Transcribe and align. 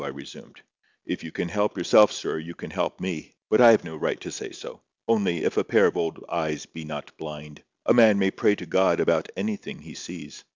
I 0.03 0.07
resumed. 0.07 0.59
"If 1.05 1.23
you 1.23 1.31
can 1.31 1.47
help 1.47 1.77
yourself, 1.77 2.11
sir, 2.11 2.39
you 2.39 2.55
can 2.55 2.71
help 2.71 2.99
me. 2.99 3.35
But 3.51 3.61
I 3.61 3.69
have 3.69 3.83
no 3.83 3.95
right 3.95 4.19
to 4.21 4.31
say 4.31 4.51
so. 4.51 4.81
Only, 5.07 5.43
if 5.43 5.57
a 5.57 5.63
pair 5.63 5.85
of 5.85 5.95
old 5.95 6.25
eyes 6.27 6.65
be 6.65 6.83
not 6.85 7.15
blind, 7.17 7.61
a 7.85 7.93
man 7.93 8.17
may 8.17 8.31
pray 8.31 8.55
to 8.55 8.65
God 8.65 8.99
about 8.99 9.29
anything 9.37 9.77
he 9.77 9.93
sees. 9.93 10.43